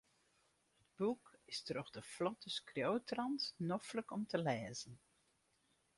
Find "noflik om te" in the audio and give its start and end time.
3.67-4.37